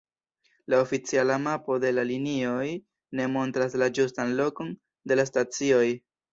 [0.73, 2.65] La oficiala mapo de la linioj
[3.21, 4.75] ne montras la ĝustan lokon
[5.13, 5.87] de la stacioj.